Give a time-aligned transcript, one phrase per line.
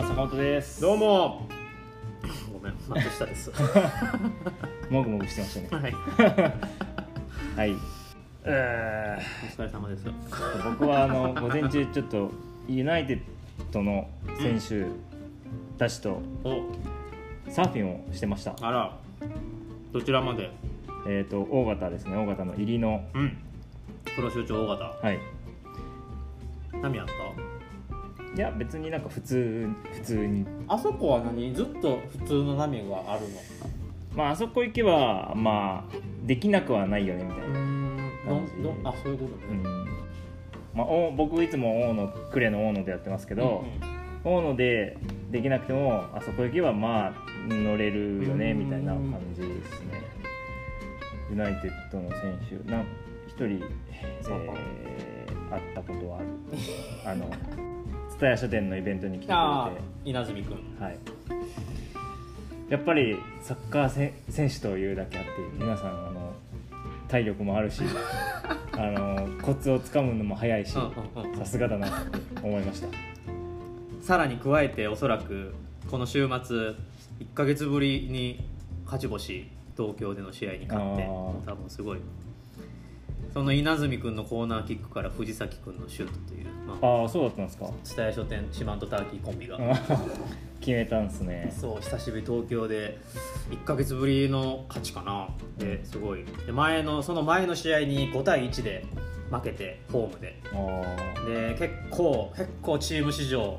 [0.00, 0.80] は坂本です。
[0.80, 1.46] どうも。
[2.50, 3.52] ごめん松下です。
[4.88, 5.82] もぐもぐしてましたね。
[5.82, 5.94] はい。
[7.54, 7.76] はい。
[8.44, 10.06] えー、お疲れ様です。
[10.64, 12.30] 僕はあの午前中ちょっと
[12.66, 13.20] ユナイテッ
[13.70, 14.08] ドの
[14.38, 14.86] 選手
[15.76, 16.64] たちとお
[17.50, 18.56] サーフィンをしてました。
[18.62, 18.96] あら。
[19.92, 20.50] どちらまで？
[21.06, 22.16] えっ、と大型ですね。
[22.16, 23.04] 大型の入りの。
[23.12, 23.36] うん。
[24.16, 24.84] 黒潮町大型。
[24.84, 25.18] はい。
[26.80, 27.06] 波あっ
[28.36, 30.44] いや別になんか普通普通に。
[30.44, 31.52] たあそこは何？
[31.54, 33.26] ずっと普通の波がある
[34.14, 37.98] まああそこ行けばまあできなくはないよねみたいな、のうん。
[38.26, 38.52] 感じ
[38.84, 39.62] あそういうことうん。
[39.62, 39.68] ね、
[40.74, 43.64] まあ、お僕いつも大野呉の大野でやってますけど、
[44.24, 44.96] 大野で
[45.30, 47.12] できなくてもあそこ行けばまあ
[47.48, 48.58] 乗れるよねうん。
[48.60, 50.02] みたいな感じですね。
[51.30, 52.86] ユナイテッドの選手なん
[53.28, 53.60] 一人、
[53.92, 56.26] えー、会ったことはある。
[57.06, 57.30] あの
[58.20, 60.10] 蔦屋書店のイベントに来てくれて。
[60.10, 60.56] 稲積君。
[60.78, 60.98] はい、
[62.68, 66.34] やっぱりサッカーせ選手というだけあって皆さんあの
[67.08, 67.82] 体力もあるし
[68.76, 70.90] あのコツをつかむのも早いしさ
[71.44, 72.88] すがだなって思いました。
[74.02, 75.54] さらに加えておそらく
[75.90, 76.56] この週末
[77.20, 78.44] 1か月ぶりに
[78.84, 81.06] 勝ち星東京での試合に勝って
[81.46, 81.98] 多分すごい
[83.32, 87.70] その稲積君のコーナーキックから藤崎君のシュートという、まあ、ああそうだったんですか？
[87.84, 89.80] 蔦屋書店四万十ターキーコンビがあ
[90.60, 91.52] 決めたんすね。
[91.56, 92.98] そう久しぶり東京で
[93.50, 95.28] 1か月ぶりの勝ちかな。
[95.58, 96.24] ですごい。
[96.46, 98.84] で前のその前の試合に5対1で
[99.30, 100.40] 負けてホームで。
[100.52, 103.58] あで結構結構チーム史上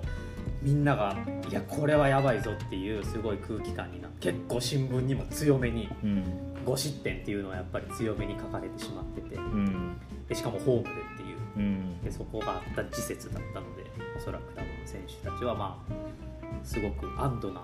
[0.62, 1.18] みんなが
[1.50, 6.24] いやこれはやばいぞっていうすごい空気感にな結構新聞にも強めにーうん
[6.66, 9.36] 5失点っていうのはやっぱり強めに書かれてしまってて。
[9.36, 9.98] うん。
[10.28, 11.38] でしかもホームでっていう。
[11.58, 12.02] うん。
[12.04, 13.84] でそこがあった時節だったので
[14.18, 15.94] おそらく多分選手たちはまあ
[16.64, 17.62] すごく安堵な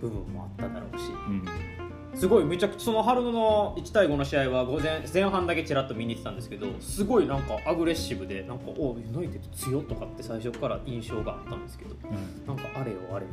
[0.00, 1.04] 部分もあっただろうし。
[1.06, 1.79] うん
[2.14, 12.46] すごいめちゃくちゃその春の1対5の試合は午前前半だけちらっと見に行ってたんですけどすごいなんかアグレッシブでなんかおユナイテッド強っとかって最初から印象があったんですけどうん。
[12.46, 13.32] なんかあれよあれよ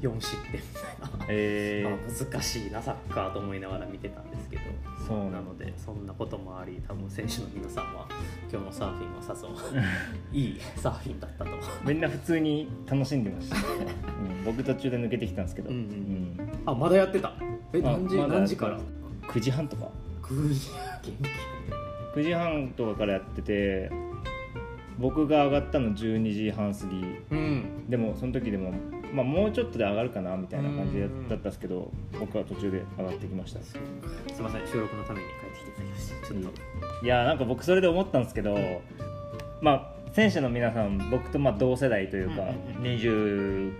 [0.00, 0.52] 4失点。
[0.52, 4.62] みたいな、え あ難しいなサッカーと思いながら見てたんですけど
[5.06, 8.06] そうなのでそんなこともあり多分選手の皆さんは
[8.50, 9.48] 今日のサーフィンはさぞ
[10.32, 11.50] いいサーフィンだったと。
[11.50, 15.82] ーみんな普通に楽しんでました、うん、僕途中で抜けてきたんですけど、うんうん。
[15.82, 16.62] うん。
[16.66, 17.34] あまだやってた
[17.72, 18.18] え何時？
[18.18, 18.78] あまだ何時から
[19.28, 19.88] ？9時半とか。
[20.22, 21.12] 9時元
[22.12, 23.90] 気9時半とかからやってて
[24.98, 27.04] 僕が上がったの12時半過ぎ。
[27.30, 27.88] うん。
[27.88, 28.72] でもその時でも、
[29.12, 33.60] まあ、もうちょっとで上がるかなみたいな感じだうんったんですけど僕は途中で上がってきました。
[33.62, 33.78] す
[34.36, 36.52] みません収録のために帰ってきていただきましてちょっ
[37.00, 37.06] と。
[37.06, 38.56] いやなんか僕それで思ったんですけど
[39.60, 42.46] まあ選手の皆さん僕とまあ同世代というかう
[42.80, 43.72] ん26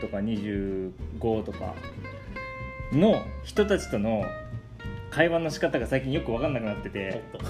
[0.00, 0.90] とか25
[1.44, 1.74] とか
[2.96, 4.24] の人たちとの
[5.10, 7.22] 会話の仕方が最近よく分かんなくなってて。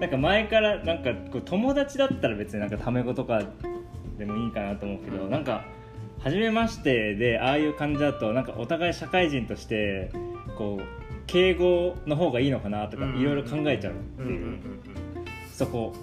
[0.00, 3.42] なんか前からなんかこう友達だったら別になんかタメ語とか
[4.18, 5.30] でもいいかなと思うけど、うん。
[5.30, 5.64] なんか
[6.20, 10.10] 初めましてでああいう感じだとなんかお互い社会人として
[10.58, 10.82] こう
[11.26, 13.18] 敬語の方がいいのかなとかうん。
[13.18, 14.58] いろいろ考えちゃうっていう、
[15.50, 15.94] そこ。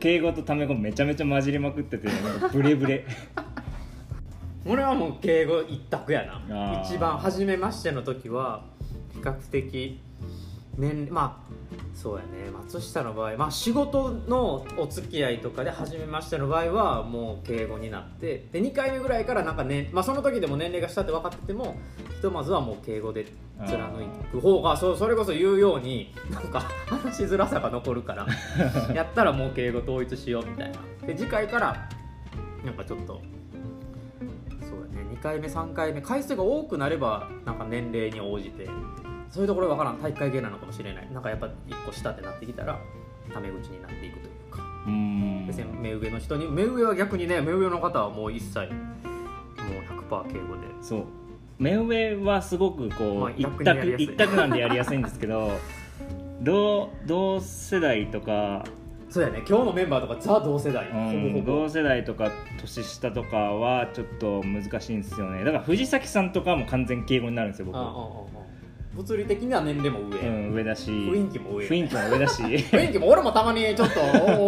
[0.00, 3.04] 敬語とタメ語めちゃめちゃ混じりまくっててなんかブレブレ
[4.66, 6.84] 俺はもう敬語一択やあなー。
[6.84, 8.64] 一番初めましての時は
[9.12, 10.00] 比較的
[10.76, 11.54] 年まあ
[11.94, 12.50] そうやね。
[12.50, 21.76] 松下の場合、まあ、仕事のお付き合いとかで初めましての場合はもう敬語になってで2回目ぐらいからなんか、ねまあ、その時でも年齢が下って分かってても
[22.16, 23.26] ひとまずはもう敬語で
[23.66, 23.92] 貫
[24.32, 28.26] く方がそそれこそ言うようになんか話しづらさが残るから
[28.94, 30.78] やったらもう敬語統一しようみたいな。
[31.06, 31.88] で次回から
[32.64, 33.33] なんかちょっとそうだね2
[35.24, 38.68] 回目3回目回数が多くなればなんか年齢に応じて
[39.30, 41.10] そういうところわからん体育会系なのかもしれない。
[41.10, 41.52] なんかやっぱ1
[41.86, 42.78] 個下ってなってきたら
[43.32, 44.62] タメ口になっていくというか。
[44.86, 45.46] うーん。
[45.48, 48.68] 別に目上の人に目上は逆にね目上の方はもう一切もう
[50.08, 50.62] 100%敬語で。
[50.82, 51.04] そう。
[51.58, 55.52] 目上はすごくこう、まあ一択一択なんでやりやすいんですけど
[56.42, 58.64] 同同世代とか
[59.14, 59.44] そうやね。
[59.48, 61.12] 今日のメンバーとかザ同世代、うん。
[61.12, 61.66] ほぼほぼ。
[61.66, 65.44] 同世代とか年下とかはちょっと難しいんですよね。
[65.44, 67.94] だから藤崎さんとかはもう完全敬語になるんですよ僕ああああああ。
[68.96, 70.90] 物理的には年齢も上、うん、上だし。
[70.90, 74.38] 雰囲気も上雰囲気も上だし、雰囲気も俺もたまにちょっとおーおーおー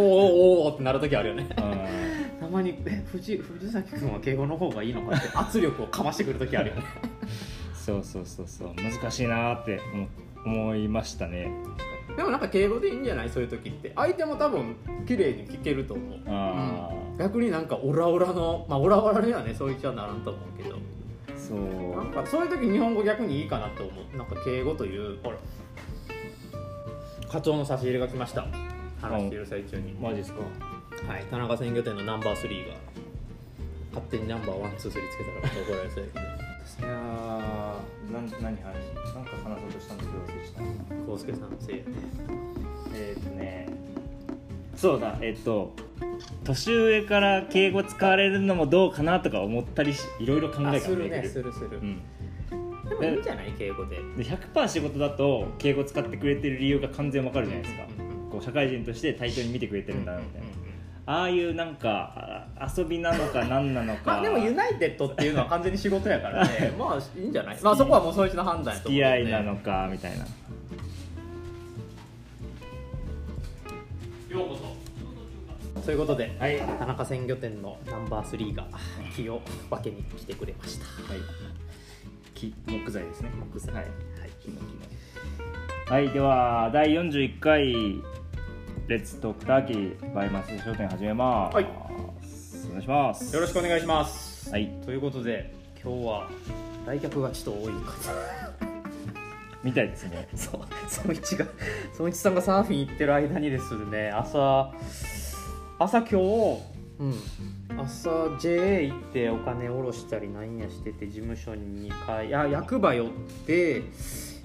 [0.64, 1.46] おーってなる時あるよね。
[1.48, 2.40] うん。
[2.40, 5.28] たまにえ藤藤崎君は敬語の方がいいのかって。
[5.32, 6.82] 圧力をかましてくる時あるよね。
[7.72, 8.70] そうそうそうそう。
[8.74, 10.08] 難しいなーって思
[10.44, 11.52] 思いましたね
[12.16, 13.30] でもなんか敬語でいいんじゃない？
[13.30, 13.92] そういう時って。
[13.94, 14.76] 相手も多分
[15.06, 16.20] 綺麗に聞けると思う。
[16.26, 20.76] あ逆になんかオラオラのまあオラオラにはねそう言っちゃならんと思うけど。
[20.76, 20.78] あ
[21.36, 21.58] そう。
[21.94, 24.16] なんかそういう時日本語逆にいいかなと思う。
[24.16, 25.36] なんか敬語というほら。
[27.30, 28.46] カツオの差し入れが来ました。
[29.00, 29.92] 話している最中に。
[29.92, 30.40] マジですか。
[31.06, 31.24] はい。
[31.30, 32.74] 田中鮮魚店のナンバー3が
[33.92, 35.36] 勝手にナンバーワンツースリーつけたら
[35.66, 36.24] 怒られそうやけど。
[36.78, 40.60] いやーなん何話なんか話そうとしたんだけど忘れした
[41.16, 41.90] 康介さんのせいやね。
[42.94, 43.68] えーっとね
[44.76, 45.72] そうだえっと
[46.44, 52.02] 年上から敬語使われるのもどうかなとか思ったりしいろいろ考え考あするねするする、うん、
[52.88, 53.52] でもいいんじゃない？
[53.58, 53.96] 敬語で。
[53.96, 57.84] で100%仕事だと敬語使ってくれてる理由が完全わかるじゃないですか。
[58.30, 60.46] こう社会人として対等に見てくれてるんだなみたいな。
[61.08, 64.02] ああいうなんかあ遊びなのか何なのか。
[64.06, 66.72] まあでもユナイテッドっていうのは完全に仕事やからね。
[66.78, 67.58] まあいいんじゃない？
[67.62, 70.26] まあそこはもうそいつの判断やと付思う、ね、き合いなのかみたいな
[75.86, 76.58] ということで、はい。
[76.58, 78.66] 田中鮮魚店のナンバー3が
[79.14, 79.40] 木を
[79.70, 80.84] 分けに来てくれました。
[80.84, 81.20] はい。
[82.34, 83.30] 木木材ですね。
[83.52, 83.72] 木材。
[83.72, 83.94] はい、はい。
[84.42, 85.94] 木の木の。
[85.94, 87.72] はいでは第41回
[88.88, 91.64] レッツトークターキーバイマス商店始めます、はい。
[91.64, 93.32] お願いします。
[93.32, 94.50] よろしくお願いします。
[94.50, 94.68] はい。
[94.84, 96.28] ということで今日は
[96.84, 97.94] 来客がちょっと多いか
[99.62, 100.26] みたいですね。
[100.34, 100.60] そう。
[100.88, 101.46] そのいちが
[101.96, 104.72] そのいちさんがサーフィン行ってる間にですね朝
[105.78, 106.16] 朝今日
[106.98, 107.14] うん
[107.78, 108.08] 朝
[108.40, 113.08] JA 行ってお金下ろしたりなんやしてて事務所に2回いや役場寄っ
[113.46, 113.82] て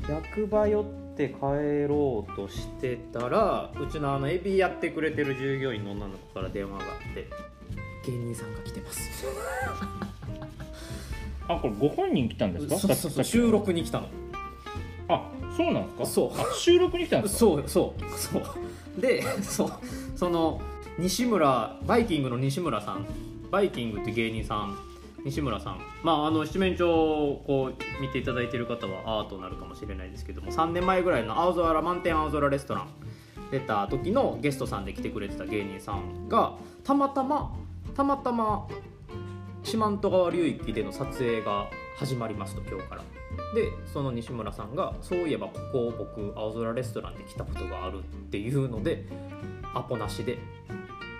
[0.10, 0.86] 役場寄っ
[1.16, 7.28] て帰ろうとしてたらうちのあのエビやってくれてる従業員の女の子から電話があって
[8.06, 9.02] 芸人さんが来てます。
[11.48, 12.76] あこれご本人来たんですか？
[12.78, 14.08] そうそうそう収録に来たの。
[15.08, 16.06] あそうなんですか？
[16.06, 16.32] そう。
[16.40, 17.40] あ収録に来たんですか？
[17.40, 19.02] そうそうそう。
[19.02, 19.72] でそう
[20.16, 20.60] その
[21.00, 23.06] 西村バイキングの西村さん。
[23.50, 24.78] バイキングって芸人さん。
[25.24, 25.80] 西村さん。
[26.04, 32.90] まああの七面鳥をこう見ていただいている方はアートになるかもしれないですけども3年前ぐらいの青空満天青空レストラン。
[33.52, 36.54] 出た時のゲストさんで来てくれてた芸人さんが
[36.84, 37.54] たまたま
[37.96, 38.68] たまたま
[39.64, 41.68] 四万十川流域での撮影が
[41.98, 43.04] 始まりますと今日から。
[43.56, 49.06] でその西村さんがそういえばここ僕青空レストランで来たことがあるっていうので
[49.74, 50.38] アポなしで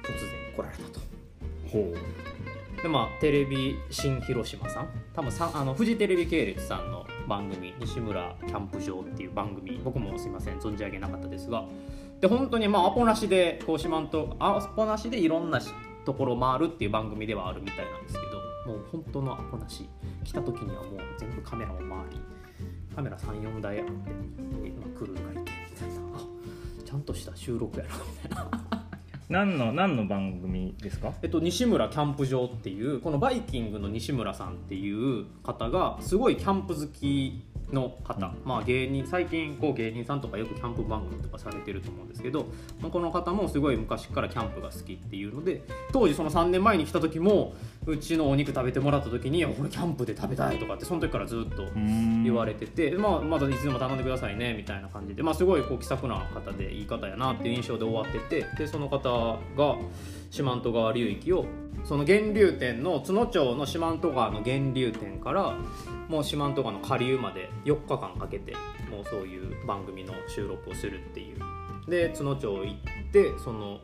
[0.04, 1.00] 突然来られたと。
[1.72, 1.94] ほ
[2.82, 4.90] でまあテレビ新広島さん。
[5.14, 11.66] 多分さあのフジテレビ系列さんの番組「西村キャンプ場」っていう番組僕もすいません存じ上げなかったですが。
[12.20, 15.72] で本当にまあアポなしでこう四万十アポなしでいろんなし
[16.06, 19.88] ところ回るっていう番組ではあるみたいなんですけどもう本当のアポなし
[20.24, 22.22] 来た時にはもう全部カメラも回り
[22.96, 23.96] カメラ34台あってで
[24.72, 25.96] まあクルーがいてみたいな。
[26.16, 26.20] あ
[26.86, 28.81] ちゃんとした収録やなみたいな。
[29.32, 31.14] 何の何の番組ですか？
[31.24, 42.48] えっと、西村キャンプ場っていうこのバイキングの西村さんっていう方がすごいキャンプ好きの方、まあ芸人最近こう芸人さんとかよくキャンプ番組とかされてると思うんですけど、
[42.82, 47.54] まあこの方もすごい昔からキャンプが好きっていうので当時その3年前に来た時も
[47.86, 51.68] うちのお肉食べてもらった時に「これキャンプで食べたい」とかってその時からずっと
[52.24, 59.78] 言われてて、まあ、まだいつでも頼んでくださいねみたいな感じで、まあ、すごいこう気さくな方でいい方やなっていう印象で終わっててでその方が
[60.32, 61.46] 四万十川流域を
[61.84, 65.58] その源流点の津野町の四万十川の源流点から
[66.08, 68.54] もう四万十川の下流まで4日間かけて
[68.90, 71.38] もうそういう番組の収録をするっていう。
[71.90, 73.80] で津野町行ってその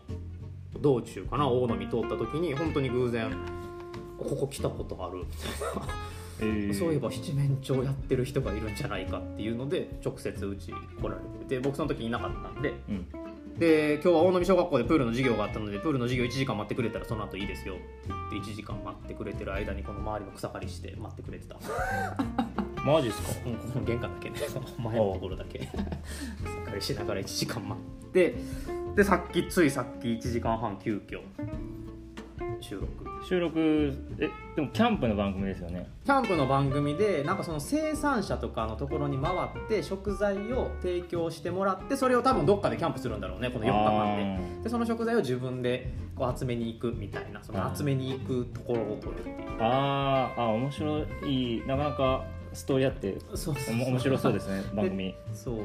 [0.79, 3.35] 道中かな大野見通った時に本当に偶然
[4.17, 5.93] 「ここ来たことある」みたいな。
[6.39, 6.73] えー。
[6.73, 13.05] そういえば七面鳥やってる人がいるんじゃないかっていうので直接うち来られてて僕その時いなかったんでうん
[13.59, 17.75] で今日は大野見小学校でプールの授業があったのでプールの授業1時間待ってくれたらその後いいですよ。
[17.75, 17.83] って
[18.33, 21.55] 言って1時間待ってくれてる間にこの周りの草刈りして待ってくれてた。
[22.85, 23.49] マジですか？
[23.49, 24.35] うんこの玄関だけね。
[24.77, 25.59] 前のところだけ。
[25.59, 28.35] 草刈りしながら1時間待って。
[28.95, 31.21] でさっきついさっき1時間半急遽
[32.61, 33.25] 収録。
[33.25, 35.87] 収録えでもキャンプの番組ですよね。
[36.05, 44.63] キャンプの番組でなんかその生産者とかのところに回って食材を提供してもらってそれを多分どっかでキャンプするんだろうねこの4日間で。
[44.63, 49.29] でその食材を自分でこう集めに行くみたいなその集めに行くところを撮るって。
[49.29, 52.23] いうあーあー面白いなかなか
[52.53, 53.17] ストーリーあって
[53.89, 55.13] 面白そうですね 番組。
[55.33, 55.59] そう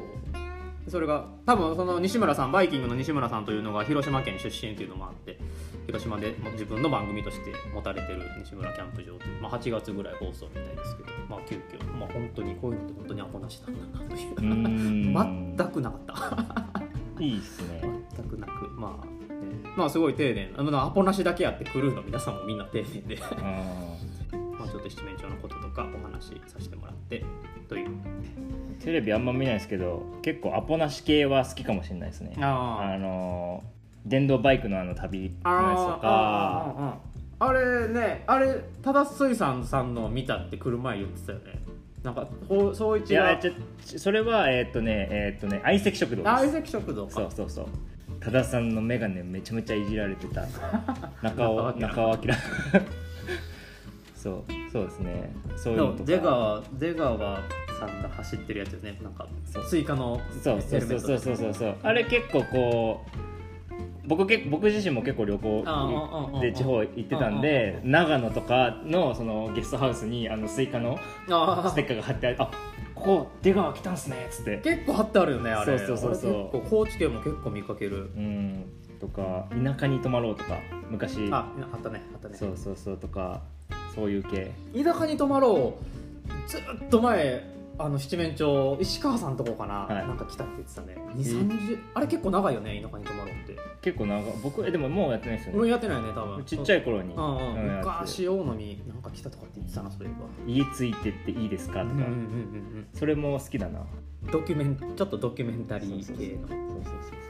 [0.89, 5.39] それが多分その西村さんバイキングの西村さんというのが広島県出身っていうのもあって
[5.87, 15.57] 広島で自分の番組として持たれてる西村キャンプ場という、まあ、8月ぐらい放送みたいですけど、まあ、急遽、まあ、本当にこういうのって本当にアポなしなんだなという。
[15.57, 17.23] 全くなかった。
[17.23, 17.81] いいっすね。
[18.17, 23.19] 全くなくまあ、ね、まあすごい丁寧なアポなしだけあってクルーの皆さんもみんな丁寧で。
[23.23, 23.35] あ
[24.59, 27.25] まあちょっと七面鳥のこととかお話しさせてもらって
[27.69, 27.82] とい
[28.83, 32.35] テレビあんま見ないですけど結構アポなし系は好きかもしれないですね。
[32.41, 33.63] ああの
[34.05, 35.99] 電動バイクのあの旅のやつとか。
[36.03, 36.97] あ
[37.39, 41.45] あれねあれ多田水産さんの見たって来る前言ってたよね。
[42.03, 43.53] なんかほ総一いやがちょ
[43.99, 46.29] それはえーっとねえーっとね相席食堂です。
[46.29, 47.13] あ相席食堂か。
[47.13, 47.67] そうそうそう。
[48.21, 50.47] 多田さんの眼鏡めちゃめちゃいじられてた。
[51.23, 52.35] 中尾中尾中尾明
[54.15, 55.31] そうそうですね。
[55.57, 56.05] そういうのとか。
[56.05, 57.41] 出川出川
[57.89, 58.99] さんが走ってるやつよね。
[59.03, 59.27] なんか
[59.67, 61.77] スイカのそうそうそうそうそうそう。
[61.83, 65.65] あれ結構こう僕結僕自身も結構旅行
[66.41, 70.99] で地方行ってたんで長野とかのそのゲストハウスにあのスイカの
[71.31, 72.51] あステッカーが貼ってあるあ
[72.95, 74.59] ここ出川来たんすねっつって。
[74.59, 75.79] 結構貼ってあるよねあれ。
[75.79, 76.63] そうそうそうそう。
[76.69, 78.11] 高知県も結構見かける。
[78.17, 78.65] うん。
[79.01, 80.59] とか田舎に泊まろうとか
[80.89, 81.29] 昔。
[81.33, 82.37] ああったねあったね。
[82.37, 83.43] そうそうそうとか
[83.95, 84.53] そういう系。
[84.75, 86.49] 田舎に泊まろう。
[86.49, 87.45] ずっと前
[87.79, 90.07] あの七面鳥石川さんとこかな、はい。
[90.07, 90.97] なんか来たって言ってたね。
[91.17, 93.57] 2 3 0あれ結構長いよね田舎に泊まろうって。
[93.81, 94.25] 結構長い。
[94.43, 95.59] 僕えでももうやってないですよね。
[95.59, 96.45] もうやってないよね多分。
[96.45, 100.15] ちっちゃい頃に、うんうん昔大野になんか来たとかって言ってたなそれは
[100.47, 103.81] 家ついてっていいですかとか、うんうんうんそれも好きだな。
[103.81, 106.49] うんドキュメンちょっとドキュメンタリー系の。
[106.49, 107.23] そうそうそう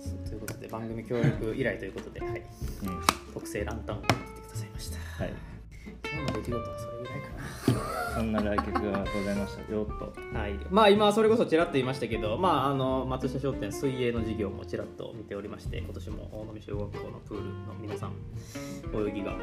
[0.00, 2.42] そうということで番組協力依頼ということで、はい、
[2.80, 3.00] そううん。
[3.32, 4.98] 特製ランタンを持ってきてくださいました。
[5.24, 5.49] はい
[6.12, 8.14] 今日の出来事はそれぐらいかな。
[8.14, 9.72] そんな来客がございました。
[9.72, 10.38] よっと。
[10.38, 18.12] はい、まあ今それこそちらっと言いましたけど、まあ、あの松下商店水泳の授業もちらっと見ておりまして今年も大野小学校のプールの皆さん
[18.92, 19.38] 泳ぎがちょっ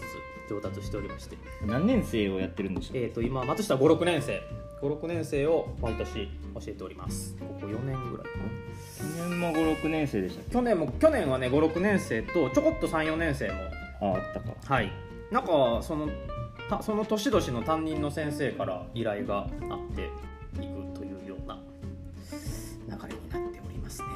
[0.00, 0.06] ず
[0.46, 4.40] つ上達しておりまして、何年生をやってるんでしょうえー、と今松下56年生。
[4.82, 7.34] 56年生を毎年教えております。
[7.38, 8.44] ここ4年ぐらいかな。
[8.98, 13.54] 去年も56年生でした去年も去年はね56年生とちょこっと34年生も
[14.00, 14.54] ああったか。
[14.64, 16.08] はいなんかその
[16.68, 19.48] たその年々の担任の先生から依頼があっ
[19.94, 20.10] て
[20.62, 21.58] いくというような
[22.88, 24.08] 流れになっておりますね。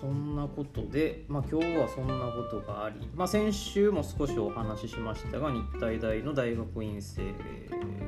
[0.00, 7.22] そんなことで、まあ、今日はそんなことがあり、まあ、先週も少しお話ししましたが日体大の大学院生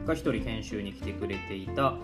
[0.06, 1.96] が1人研修に来てくれていた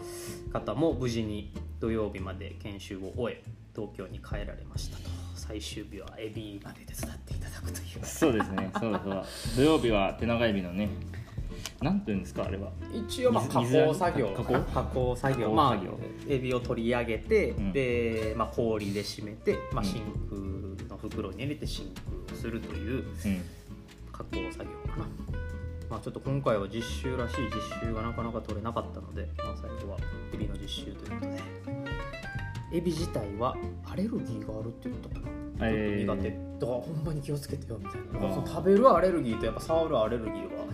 [0.52, 3.42] 方も無事に土曜日まで研修を終え
[3.74, 5.17] 東京に帰られましたと。
[5.48, 6.60] 最終日はエビ。
[6.62, 8.04] まで手伝っていただくという。
[8.04, 8.70] そうですね。
[8.78, 9.24] そうそう。
[9.56, 10.90] 土曜日は手長エビのね。
[11.80, 12.70] なんていうんですかあれは。
[12.92, 14.28] 一応まあ加水工作業。
[14.36, 14.52] 加工？
[14.52, 15.50] 加工作業。
[15.52, 15.98] ま作業。
[16.02, 17.72] あエビを取り上げて、うん。
[17.72, 20.02] で、まあ、氷で締めて、まあ、うん真
[20.76, 21.90] 空の袋に入れて真
[22.26, 23.42] 空するといううん。
[24.12, 25.06] 加工作業かな、
[25.88, 29.98] まあ、ちょっと今回は実習らしい実習がなかなか取れなかったので、まあ、最後は
[30.34, 31.87] エビの実習ということで
[32.72, 33.56] エビ自体は
[33.90, 35.68] アレルギーがあるって言ったかな。
[35.68, 36.06] えー。
[36.06, 36.30] ちょっと苦手。
[36.30, 38.46] だからほんまに気をつけてよみたいな。
[38.46, 40.66] 食べるアレルギーとやっぱ触るアレルギーは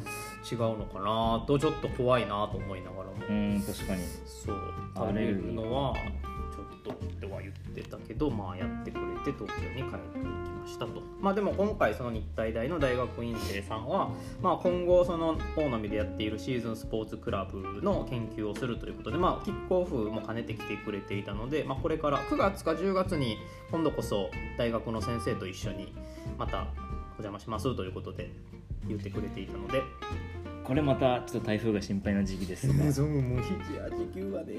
[0.51, 4.03] 違うのかなとちょっと怖いなと思いながらも、うん確かに。
[4.27, 4.57] そう。
[4.97, 5.95] 食べるのは
[6.55, 11.03] ちょっとっては言ってたけどまあやってくれて東京に帰っていきましたと。
[11.21, 23.39] まあでも今回その日体大の大学院生さんは、まあ、今後その大野でやっているシーズンスポーツクラブの研究をするということでまあキックオフも兼ねてきてくれていたので、まあ、これから9月か10月に
[23.71, 25.95] 今度こそ大学の先生と一緒に
[26.39, 26.67] また
[27.19, 28.31] お邪魔しますということで
[28.87, 29.83] 言ってくれていたので
[30.65, 32.75] これまたちょっと台風が心配な時期ですが。
[32.91, 34.55] そうもう肘や時給はね。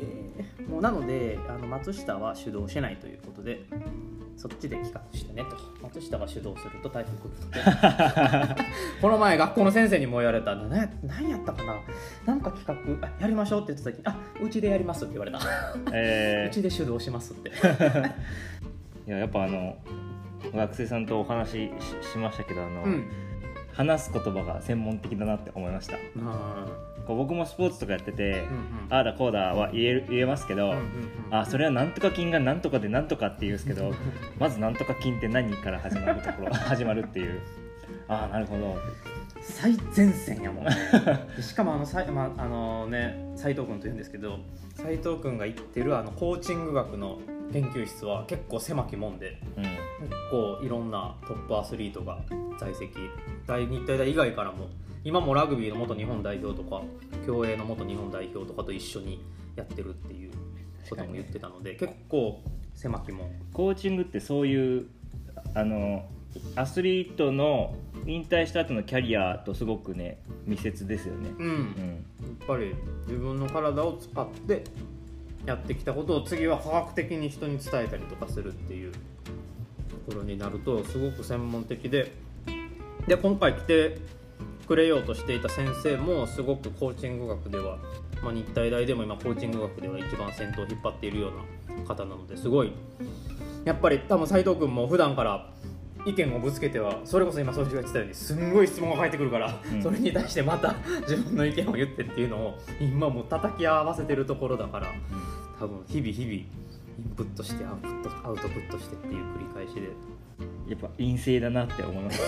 [0.70, 3.62] もうなのであの松下は主導しないということで
[4.38, 5.58] そっちで企画してねと。
[5.82, 8.62] 松下が主導すると台風来るので
[9.02, 11.76] この前学校の先生にも言われたな何やったかな？
[12.26, 15.40] なんか企画あやりましょうって言った時にあうちでやりますって言われた
[15.92, 17.50] え うちで主導しますって。
[17.50, 18.12] ー、
[19.08, 19.78] いややっぱあの
[20.54, 21.72] 学生さんとお話し
[22.04, 23.25] ししましたけどあの、うん
[23.76, 25.98] 話す言葉が専門的だなって思いました。
[26.20, 26.68] あ
[27.06, 28.88] こう僕もスポーツとかやってて、ーうんうん。
[28.90, 30.82] ああだこうだは言える言えますけど、うんうんうん。
[31.30, 33.94] あそれはなんとか菌がなんとかでなんとかって言うんですけど
[34.40, 37.42] まずなんとか菌って何から始まるところ 始まるっていう。
[38.08, 38.78] ああなるほど。
[39.42, 40.66] 最前線やもん
[41.42, 44.40] しかもあのさい、まああのね斉藤君というんですけど
[44.74, 47.20] 斉藤君が行ってるあのコーチング学の
[47.54, 49.64] 研究室は結構狭きもんでうん。
[49.64, 49.70] 結
[50.30, 52.20] 構いろんなトップアスリートが
[52.60, 52.92] 在籍。
[53.48, 54.68] 大日体大以外からも
[55.04, 56.82] 今もラグビーの元日本代表とか
[57.26, 59.24] 競泳の元日本代表とかと一緒に
[59.56, 60.32] やってるっていう
[60.90, 62.42] ことも言ってたので結構
[62.74, 64.88] 狭きもんコーチングってそういう
[65.54, 66.10] あの
[66.56, 67.76] アスリートの
[68.06, 72.76] 引退した後のキャリアとすごくね密接ですよね、うん、やうん、っぱり
[73.08, 74.64] 自分の体を使って
[75.46, 79.00] やってきたことを次は科学的に人に伝えたりとかするっていうと
[80.06, 82.12] ころになるとすごく専門的で
[83.08, 83.98] で今回来て
[84.68, 87.78] くれようとしていた先生もすごくコーチング学では、
[88.24, 92.72] まあ、日体大でも今コーチング学では一番先頭を引っ張っているような方なのですごい。
[93.64, 95.50] やっぱり多分斉藤君も普段から
[96.06, 99.84] 意見をぶつけてはそれこそ今そういうが言ってたようにすんごい質問が返ってくるから、うん。
[99.84, 104.88] それに対してまた自分の意見を言ってっていうのを今もう叩き合わせてるところだから
[105.60, 109.90] 多分日々日々インプットしてアウトプットアウトプットしてっていう繰り返しで
[110.68, 112.22] やっぱ陰性だなって思います。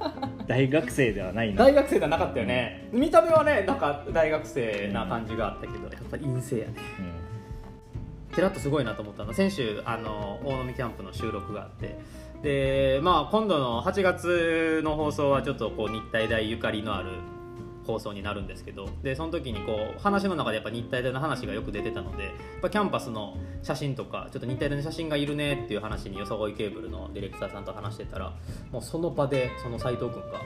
[0.46, 1.64] 大学生ではないな。
[1.64, 2.88] 大学生じゃなかったよね。
[2.92, 6.74] 見た目はねなんか大学生な感じがあったけどやっぱ陰性やね。
[8.34, 9.32] ちらっとすごいなと思ったの。
[9.32, 11.98] 先週あの大飲みキャンプの収録があって。
[12.42, 17.10] でまあ今度の8月の放送はちょっとこう日体大ゆかりのある
[17.86, 28.34] 放送になるんですけどでその時にこう話の中でやっぱ日体大の話がよく出てたのでやっぱキャンパスの写真とかちょっと日体大の写真がいるねっていう話によさこいケーブルのディレクターさんと話してたら
[28.70, 30.40] もうその場でその斉藤君が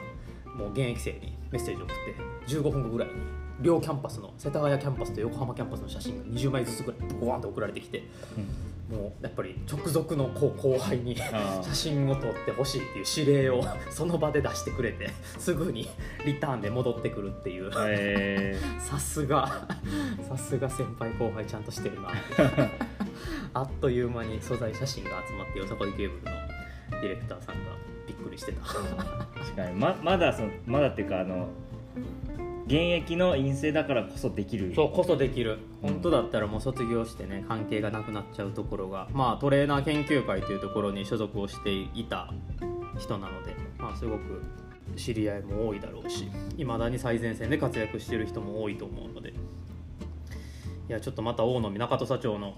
[0.54, 1.96] もう現役生にメッセージを送っ
[2.46, 3.14] て15分後ぐらいに
[3.60, 8.04] 両キャンパスの世田谷キャンパスと横浜キャンパスの写真が20枚ずつぐらいボワンと送られてきて
[8.88, 15.88] もうやっぱり直属のこう後輩に写真を撮ってほしいっていう指令をその場で出してくれてすぐに
[16.24, 17.70] リターンで戻ってくるっていう。
[17.76, 19.68] えさすが。
[20.26, 22.08] さすが先輩後輩ちゃんとしてるな。
[23.52, 27.72] あっという間に素材写真が集まってよさこいケーブルのディレクターさんが
[28.06, 28.62] びっくりしてた。
[28.62, 29.74] ー、確かに。
[29.74, 31.48] ままだそのまだっていうかあの
[32.68, 34.74] 現役の陰性だからこそできる。
[34.74, 35.58] そうこそできる。
[35.80, 42.30] 本当だったらもう卒業してね関係がなくなっちゃうところがまあトレーナー研究会というところに所属をしていた
[42.98, 44.42] 人なのでまあすごく
[44.96, 49.30] 知り合いも多いだろうしいまだに最前線で活躍している人も多いと思うので。
[49.30, 52.54] いやちょっとまた大野中土佐町の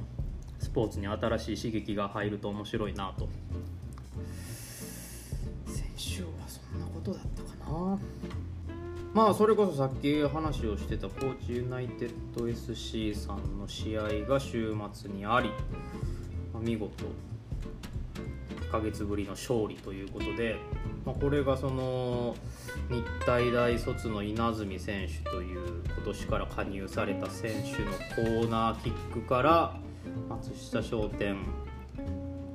[0.60, 3.28] スポーツに新しい刺激が入ると面白いなと。
[5.66, 7.98] 先週はそんなことだったかな
[9.12, 15.50] まあそれこそさっき話をしてた高知ユナイテッド SC さんの試合が週末にあり、
[16.52, 17.04] まあ見事
[18.68, 20.54] 1ヶ月ぶりの勝利ということで、
[21.04, 22.36] まあ、これがその
[22.88, 29.76] 日体大卒の稲積選手という今年から加入された選手のコーナーキックから
[30.28, 31.36] 松下商店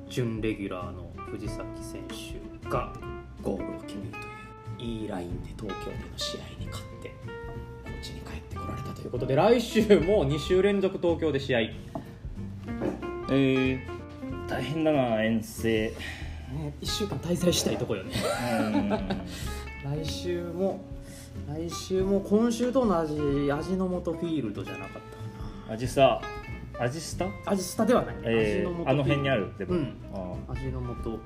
[0.08, 2.94] 準レギュラーの藤崎選手が
[5.08, 7.14] ラインで東京での試合に勝ってこ
[7.98, 13.80] っちに帰ってこられたということで来週も2週連続東京で試合、えー、
[14.48, 15.92] 大変だな遠征。
[16.52, 18.12] ね、1週間滞在したいとこよね。
[18.72, 18.88] うん。
[20.02, 20.80] 来週も
[21.48, 27.26] 来週も今週と同じ味の素フィールドじゃなかったかアジスタ？
[27.46, 29.96] 味スタではないね、えー、味の素あの辺にあるでも、うん。
[30.12, 31.18] あ味の素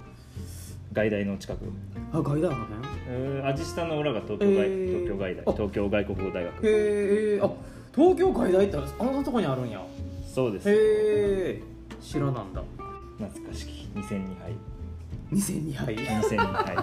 [0.92, 1.64] 外大の近く。
[2.12, 4.88] あ外大あの辺えー、アジスタの裏が東京外、えー。
[4.88, 5.40] 東京外大。
[5.46, 5.52] あ。
[5.52, 6.66] 東京外国語大学。
[6.66, 7.50] へえあ
[7.94, 9.82] 東京外大ってあんなとこにあるんや。
[10.26, 10.68] そうです。
[10.70, 11.62] へえ
[12.00, 12.62] 知らなんだ。
[13.18, 13.80] 懐かしき。
[13.94, 14.52] 2戦2敗
[15.32, 16.76] 2戦2敗2戦2敗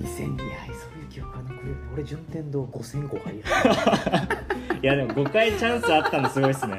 [0.00, 1.04] 2戦2敗そうい。
[1.04, 4.28] う 記憶が残るよね俺順天堂5戦5敗や
[4.82, 6.78] いやでも5回チャンスあったのすごいっすね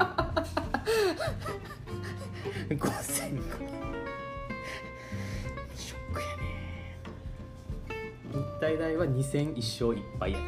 [8.71, 10.45] 体大は2戦1勝1敗やね。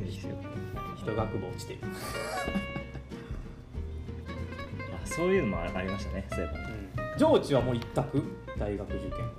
[0.00, 0.22] 俺一
[1.14, 1.80] 学部落ちてる、
[5.02, 7.16] あそういうのもありましたねそういえば。
[7.16, 8.22] 上智はもう一択？
[8.58, 9.30] 大学受験は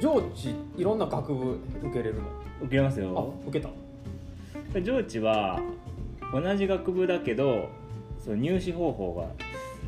[0.00, 2.28] 上智いろんな学部受けれるの？
[2.62, 3.70] 受けますあよ受けた。
[4.80, 5.60] 上智は
[6.32, 7.68] 同じ学部だけど
[8.20, 9.24] その入試方法が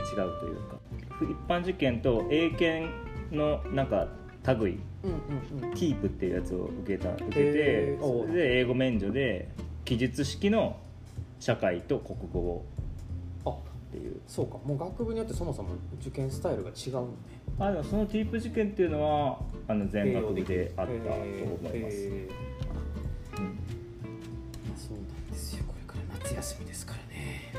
[0.05, 0.79] 違うというか。
[1.21, 2.89] 一般受験と英検
[3.33, 4.09] のなんか
[4.55, 4.79] 類。
[5.05, 5.75] うんうんうん。
[5.75, 9.49] キープっていうやつを受けた受けてそれで英語免除で
[9.85, 10.77] 記述式の
[11.41, 12.65] 社会と国語を。
[13.45, 13.55] あっ
[13.91, 14.21] ていう。
[14.27, 14.59] そうか。
[14.65, 17.09] もう学部によってそもそも受験スタイルが違うのね。
[17.61, 22.29] あでもそのティープ受験っていうのはあの全学部であったと思います、うん。
[24.77, 25.65] そうなんですよ。
[25.67, 27.53] これから夏休みですからね。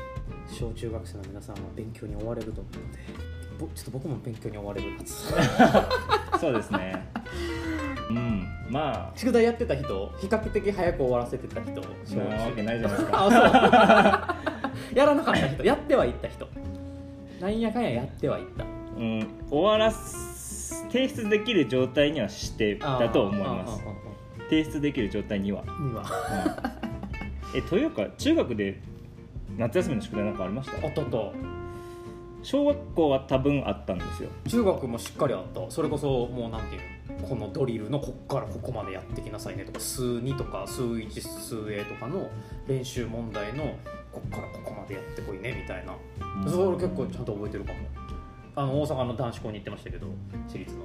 [0.48, 2.98] 小中学生の皆さんは勉強に追われると思うので。
[3.14, 3.29] ぼ
[3.74, 4.92] ちょっと僕も勉強に追われる。
[4.98, 5.28] 夏
[6.40, 7.06] そうですね。
[8.10, 8.46] うん。
[8.70, 10.12] ま宿題やってた人？
[10.20, 11.80] 比較的早く終わらせてた人？
[11.82, 14.36] あなわけないじゃないですか。
[14.94, 15.64] やらなかった人？
[15.64, 16.48] やってはいった人？
[17.40, 18.64] なんやかんややってはいった。
[18.64, 23.82] うん、終わらす提出できる状態にはしてたと思います。
[24.50, 26.02] 提出できる状態には、には。
[27.54, 27.58] うん。
[27.58, 28.80] えというか中学で
[29.56, 30.86] 夏休みの宿題なんかありました？
[30.86, 31.16] あったあった
[32.42, 34.30] 小学校は多分あったんですよ。
[34.48, 35.70] 中学もしっかりあった。
[35.70, 42.30] それこそもうなんていうのこのドリルのこっからここまでやってきなさいねとか数2とか数1数 A とかの
[42.66, 43.74] 練習問題の
[44.12, 45.94] こっからここまでやってこいねみたいな。
[46.50, 47.78] それ結構ちゃんと覚えてるかも。
[48.56, 50.06] あの大阪の男子校に行ってましたけど
[50.48, 50.80] 私立の。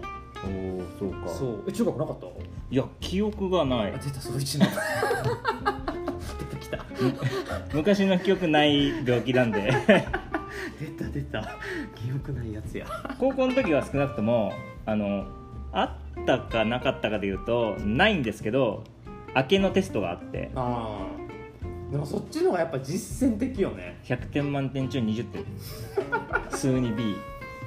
[0.46, 1.30] おおそうか。
[1.30, 1.64] そう。
[1.68, 2.28] え中学なかった？
[2.28, 3.94] いや記憶がない。
[3.94, 4.66] あ出たそいちの。
[6.52, 6.86] 出てきた。
[7.74, 9.72] 昔の記憶ない病気なんで
[10.80, 11.58] 出た出た。
[11.96, 12.86] 記憶ないやつや。
[13.20, 14.54] 高校の時は少なくとも
[14.86, 15.26] あの
[15.72, 18.84] あったかなかったかでいうとないんですけど
[19.36, 20.52] 明けのテストがあって。
[20.56, 21.26] ああ
[21.92, 24.00] でもそっちの方がやっぱ実践的よね。
[24.06, 25.46] 100点満点中20点。
[26.50, 27.16] 数に B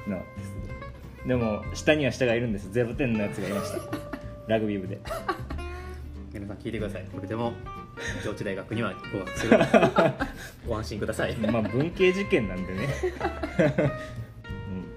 [0.07, 0.23] の
[1.27, 2.69] でも下には下がいるんです。
[2.71, 3.81] 0点のやつがいました。
[4.49, 4.99] ラグビー部で。
[6.33, 7.07] 皆さん聞いてください。
[7.13, 7.53] これでも
[8.25, 9.59] 上智大学には合格する。
[10.67, 11.37] ご安心ください。
[11.37, 12.89] まあ文系受験なんでね。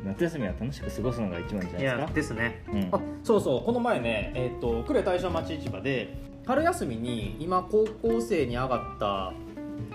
[0.03, 2.13] うん夏休みは楽しく過ごすのが一番じゃないですか。
[2.13, 2.89] ですね、うん。
[2.91, 6.13] あそうそうこの前ねえっ、と呉大正町市場で
[6.45, 9.33] 春休みに今高校生に上がった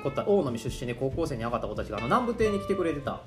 [0.03, 3.23] 子た大野出身で高校生に上がった子たちがあの南部亭に来てくれてた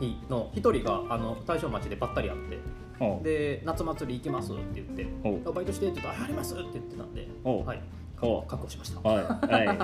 [0.00, 5.06] 日の一人があの大正町でばったり会ってで夏祭り行きますって言って
[5.50, 7.82] バイトしてって言ったらあやりますって言ってたんではい
[8.22, 8.46] おう。
[8.46, 9.00] 確保しました。
[9.00, 9.24] はい。
[9.66, 9.78] はい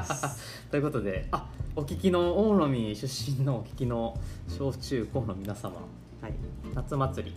[0.71, 4.19] ということであお聞きの大野見出身のお聞きの
[4.49, 5.77] 小中高の皆様、
[6.21, 6.33] はい、
[6.75, 7.37] 夏祭り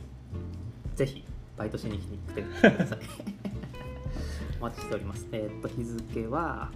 [0.95, 1.23] ぜひ
[1.57, 2.99] バイトしに来てください。
[4.59, 5.27] お待ちしております。
[5.31, 6.69] えーっと日付は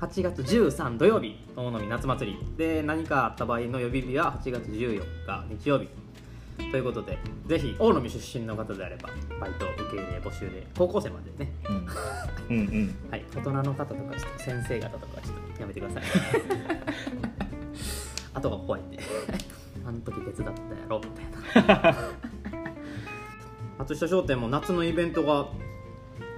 [0.00, 2.38] 8月13土曜日大野見夏祭り。
[2.56, 5.88] で何かあった場合の予備日は8月14日日曜日
[6.56, 9.08] ということでぜひ大野見出身の方であれば
[9.40, 11.52] バイト受け入れ募集で高校生までね。
[11.68, 11.86] うん、うん
[12.66, 12.96] うん。
[13.10, 16.02] はい、大人の方とかちょっと先生方とかちょっとやめてください。
[18.34, 18.98] あとが怖いんで。
[19.86, 20.56] あの時手伝ったや
[20.88, 21.06] ろみ
[21.52, 21.94] たいな。
[23.78, 25.48] 松下商店も夏のイベントが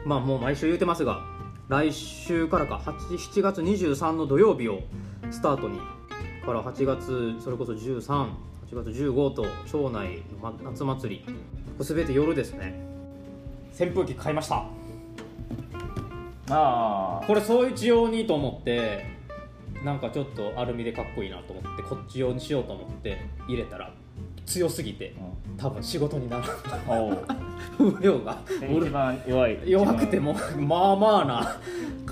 [0.05, 1.25] まあもう毎週言うてますが
[1.69, 4.81] 来週からか8 7月23の土曜日を
[5.31, 5.79] スタートに
[6.47, 7.73] から8月それこそ
[8.71, 11.35] 138月15と町内の夏祭り。
[11.79, 12.81] 全て夜ですね。
[13.79, 14.65] 扇風機買いました。
[16.49, 19.05] あこれ総一用にと思って
[19.85, 23.93] なんかちょっとアルミでかっこいいなと思ってこっち用にしようと思って入れたら
[24.47, 25.15] 強すぎて
[25.59, 26.57] 多分仕事にならない。
[27.77, 29.59] 風量が一番弱い。
[29.71, 31.61] 弱くてもまあまあな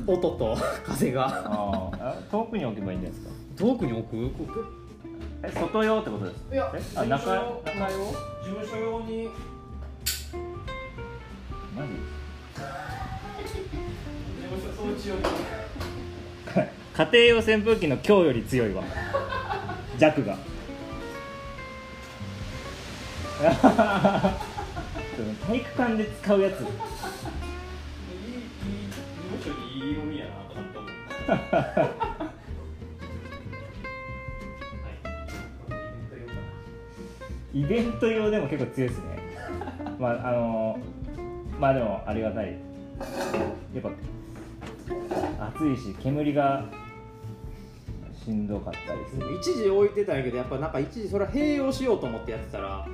[0.06, 1.26] 音と風が。
[1.46, 3.32] ああ遠くに置けばいいんじゃないですか？
[3.56, 4.83] 遠くに置く？
[5.46, 7.62] え外用ってことですいや中中用？
[7.62, 7.70] 事
[8.50, 9.28] 務所用に。
[11.76, 11.88] マジ？
[16.96, 18.82] 家庭用扇風機の強より強いわ。
[19.98, 20.38] 弱が。
[25.46, 26.60] 体育館で使うやつ。
[26.60, 26.70] いいいい
[28.88, 32.13] 事務所にいい飲みやなと思って
[37.54, 39.18] イベント用でも結構強いですね。
[39.98, 40.78] まああの
[41.60, 42.56] まあでもありがたい。
[43.74, 43.90] やっぱ
[45.56, 46.64] 暑いし煙が
[48.12, 49.36] しんどかったりする。
[49.36, 52.86] 一時置いてたんやけどやっぱなんか一時それは併用しようと思ってやってたら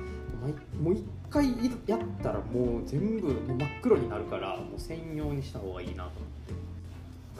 [0.79, 1.45] もう一回
[1.87, 6.31] やったらもう全部もう真っ黒になるからもう専用にした方がいいなと思って。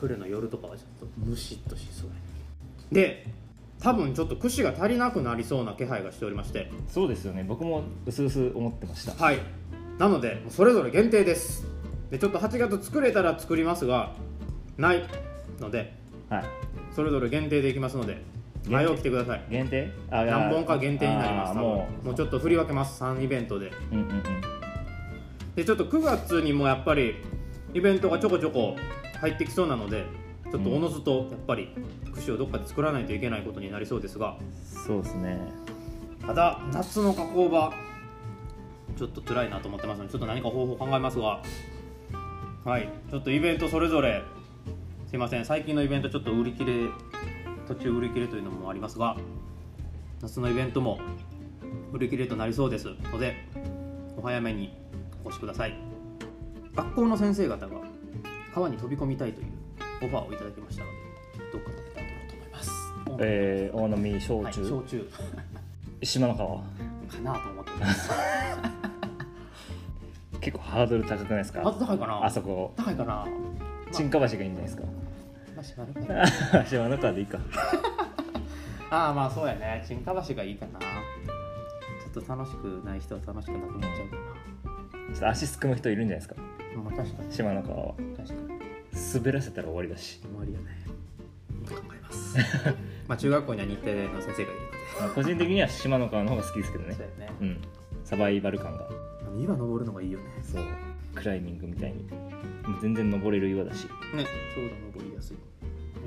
[0.02, 2.22] 来るの夜とかはちょっとムシッとしそうやね
[2.92, 3.28] で
[3.82, 6.72] 多分ちょっと串が足りなくなりそうな気配がしておりまして。
[6.88, 7.44] そうですよね。
[7.48, 9.14] 僕も薄々思ってました。
[9.24, 9.40] はい。
[9.98, 11.66] なのでそれぞれ限定です。
[12.12, 14.14] でちょっと8月作れたら作りますが
[14.78, 15.04] ない
[15.60, 15.94] ので
[16.30, 16.44] はい。
[16.96, 18.22] それぞれ限定でいきますので
[18.64, 19.44] 定前を来てください。
[19.50, 19.92] 限定？
[20.12, 23.04] あ何本か限定になります多分あーももうちょっと振り分けます。
[23.04, 23.68] 3イベントで。
[23.68, 24.24] ううんうんうん。
[25.56, 27.16] でちょっと9月にもやっぱり
[27.74, 28.76] イベントがちょこちょこ
[29.20, 30.06] 入ってきそうなので
[30.52, 31.70] ちょっとおのずとやっぱり
[32.14, 34.38] 串をどっかで作らないといけないことになりそうですが。
[34.86, 35.40] そうですね。
[36.26, 37.72] ただ夏の加工場
[38.98, 41.42] ちょっと辛いなと思ってますのでちょっと何か方法考えますが。
[42.66, 42.90] はい。
[43.10, 44.22] ちょっとイベントそれぞれ。
[45.08, 45.46] すいません。
[45.46, 46.90] 最近のイベントちょっと売り切れ
[47.68, 49.18] 途中売り切れというのもありますが。
[50.22, 51.00] 夏のイベントも
[51.92, 52.90] 売り切れとなりそうです。
[53.12, 53.36] ので
[54.18, 54.78] お早めに
[55.24, 55.76] お越しください。
[56.76, 57.78] 学校の先生方が
[58.54, 59.51] 川に飛び込みたいという
[60.04, 60.98] オファーをいただきましたので
[61.52, 62.72] どっかでと思います、
[63.20, 65.10] えー、大波焼はい、酎、焼酎。
[66.04, 66.58] 島の川？
[66.58, 66.64] か
[67.24, 68.10] なと思ってます。
[70.40, 71.62] 結構ハードル高くないですか？
[71.62, 72.26] まず高いかな。
[72.26, 72.74] あそこ。
[72.76, 73.28] 高いかな。
[73.92, 74.84] 沈下橋がいいんじゃないですか？
[75.56, 75.94] まあ知らない
[76.52, 77.38] かな島の川でいいか。
[78.90, 79.84] ああまあそうやね。
[79.86, 80.80] 新川橋がいいかな。
[80.80, 84.18] ちょっと楽しくない人は楽しくなくなっちゃうか
[85.14, 86.42] ちょっと足すくむ人いるんじゃないですか？
[86.76, 87.32] なまあ確かに。
[87.32, 87.94] 島の川は。
[88.18, 88.61] 確かに
[89.14, 90.66] 滑らせたら終わりだし、終わりやね。
[91.68, 92.38] 考えます。
[93.08, 94.82] まあ中学校には日程の先生がいるので。
[95.00, 96.94] まあ、個人的には島の川の方が好きですけどね。
[96.94, 97.34] そうやね。
[97.42, 97.58] うん。
[98.04, 98.88] サバイバル感が。
[99.40, 100.26] 岩登るのがいいよね。
[100.44, 100.64] そう。
[101.16, 102.08] クライミングみたいに。
[102.82, 103.86] 全然登れる岩だし。
[103.86, 103.90] ね
[104.54, 105.38] そうだ登りやすい。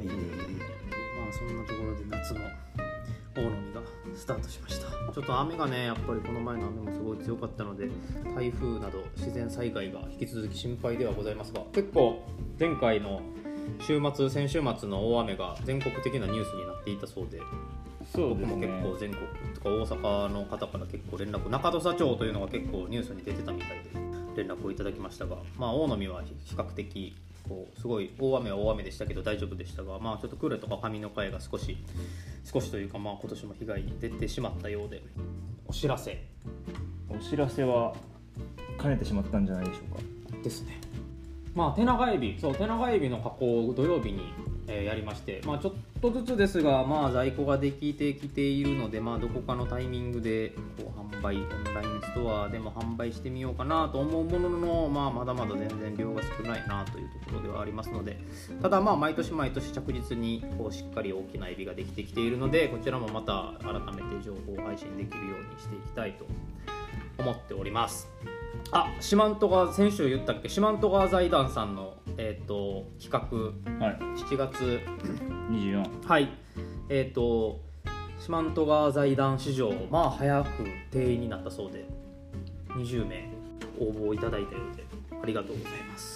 [0.00, 0.26] いいねいいね。
[1.18, 2.40] まあそんなところで夏の
[3.36, 3.80] 大野みが
[4.14, 5.12] スタートしました。
[5.12, 7.88] ちょっと雨がねやっぱりこの前の雨もすごい強かったので
[8.34, 12.22] 台風など自然災害が引き続き心配ではございますが結構
[12.58, 13.22] 前回の
[13.80, 17.40] 週末先週末の大雨が全国的なニュースになっていたそうで
[18.12, 23.90] そう僕も結構全国とか大阪の方から結構連絡中土佐町というのが結構ニュースに出てたみたいで
[24.36, 27.14] 連絡をいただきましたが、まあ、大野は比較的
[27.48, 31.76] こうすごい大雨は大雨でしたけど大丈夫でしたが、まあ、ちょっとクレとか上の会が少し
[32.44, 35.02] 少しというか、まあ、今年も被害に出てしまったようで。
[35.66, 36.22] お知らせ。
[37.08, 37.94] お知らせは
[38.80, 40.02] 兼ねてしまったんじゃないでしょうか。
[40.42, 40.80] ですね。
[41.54, 44.32] まあ手長エビそう手長エビの加工を土曜日に、
[44.66, 58.18] えやりましてまあちょっとずつですがまあ在庫ができてきているのでまあどこかのタイミングでこう販売オンラインストアでも販売してみようかなと思うもののまあまだまだ全然量が少ないなというところではありますので
[58.62, 66.26] ただまあ毎年毎年着実にこうしっかり大きなエビができてきているのでこちらもまた改めて情報を配信できるようにしていきたいと
[67.18, 68.08] 思っております。
[68.72, 70.48] あ四万十川先週言ったっけ？
[70.48, 73.84] 四万十川財団さんの、えー、と企画。
[73.84, 73.98] はい。
[73.98, 74.80] 7月。
[75.50, 76.28] 24はい。
[76.88, 77.60] えっ、と
[78.18, 81.84] 四万十川財団史上まあ早く定員になったそうで。
[82.74, 83.28] 20名
[83.78, 84.84] 応募いただいたようで
[85.22, 86.13] ありがとうございます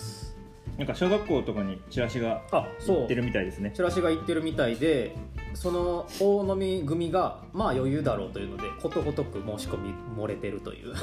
[0.78, 2.96] なんか小学校とかにチラシがあそう。
[2.98, 3.72] 行ってるみたいですね。
[3.74, 5.12] チラシが言ってるみたいで
[5.54, 10.94] その大飲み組がまあ余裕だろうというのでことごとく申し込み漏れてるという。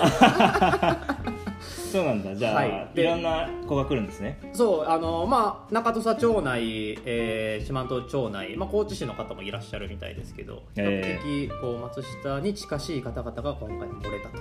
[1.91, 2.33] そうなんだ。
[2.35, 2.89] じゃあ、はい。
[2.95, 4.39] い、ろんな子が来るんですね。
[4.53, 14.37] そうあのまあ中土佐町内、えー四万十町内、まあ、高知市の方もいらっしゃるみたいですけど比え較的こう松下に近しい方々が今回漏れたと。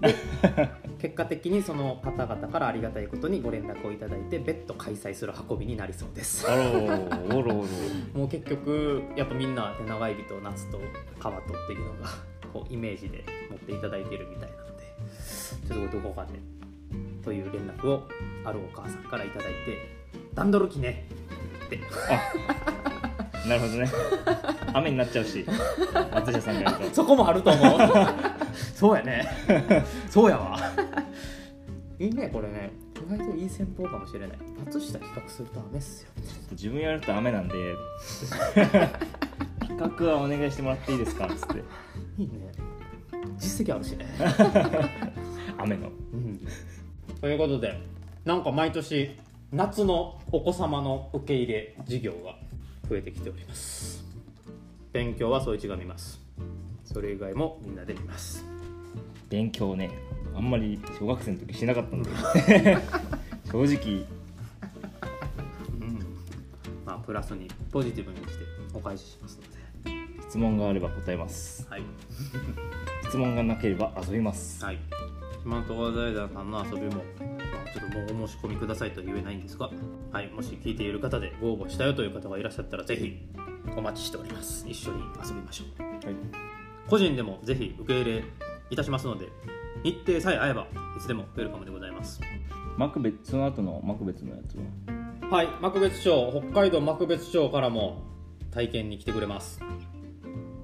[0.00, 0.14] で
[0.98, 6.48] 結果的にその方々からありがたいことにご連絡をいただいて別途開催する運びになりそうです。
[6.50, 7.68] あろうおろおろ。
[8.14, 10.80] もう結局やっぱみんな手長エビと夏と
[11.18, 12.08] 川とっていうのが
[12.52, 14.84] こうイメージで持っていただいているみたいなので
[15.66, 16.32] ちょっとどこかで
[17.24, 18.08] という連絡を
[18.44, 19.98] あるお母さんからいただいて
[20.34, 21.06] 段取る気ね
[21.66, 21.78] って
[23.48, 23.90] なるほどね。
[24.74, 25.44] 雨になっちゃうし。
[26.12, 26.94] 松下さんがやると。
[26.94, 27.78] そこもあると思う。
[28.74, 29.26] そうやね。
[30.10, 30.58] そうやわ。
[31.98, 32.70] いいねこれね。
[33.06, 34.30] 意外といい戦法かもしれない。
[34.66, 36.10] 松下企画すると雨っすよ。
[36.52, 37.54] 自分やると雨なんで。
[39.60, 41.26] 企画はお願いしてもらっていいですか？
[41.26, 41.62] っつって。
[42.18, 42.32] いいね。
[43.38, 44.06] 実績あるしね。
[45.58, 45.88] 雨の。
[46.12, 46.40] うん。
[47.20, 47.80] ということで
[48.24, 49.16] なんか毎年
[49.52, 52.36] 夏のお子様の受け入れ事業が
[52.88, 54.04] 増えてきております。
[54.92, 56.20] 勉強は総一が見ます。
[56.84, 58.44] それ以外もみんなで見ます。
[59.28, 59.90] 勉強ね
[60.34, 62.10] あんまり小学生の時しなかったんで。
[63.50, 64.06] 正直。
[65.80, 65.98] うん。
[66.86, 68.30] まあプラスにポジティブにして
[68.72, 69.58] お返ししますので。
[70.28, 71.66] 質問があれば答えます。
[71.68, 71.82] はい。
[73.08, 74.64] 質問がなければ遊びます。
[74.64, 74.78] はい。
[75.44, 77.00] 四万十川財団さんの遊びも、ま
[77.44, 79.70] あ、ちょっともうお申し込みくださいとは言えないんですが、
[80.12, 83.18] はい、もし聞いている方でご応募したよという方がいらっしゃったらぜひ
[83.76, 84.64] お待ちしております。
[84.68, 85.82] 一緒に遊びましょう。
[85.82, 86.16] はい。
[86.88, 88.24] 個人でもぜひ受け入れ
[88.70, 89.28] いたしますので
[89.84, 92.20] 日程さえ合えばいつでもウェルカムでございます。
[92.76, 95.28] 幕別その後の幕別のやつは？
[95.30, 98.02] はい幕別町北海道幕別町からも
[98.50, 99.60] 体験に来てくれます、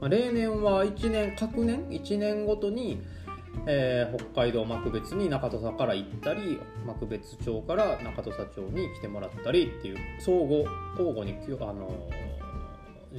[0.00, 3.02] まあ、例年は1年各年？1年ごとに、
[3.66, 10.64] えー北海道幕別に中土佐から行ったり幕別町から中土佐町に来てもらったりっていう相互
[10.98, 12.34] 交互にあのー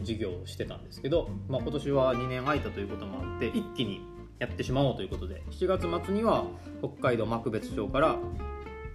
[0.04, 4.06] 事業をしてたんですけど、まあ、今年は2年空いたということもあって一気に
[4.40, 6.46] やってしまおうということで7月末には
[6.80, 8.18] 北海道幕別町から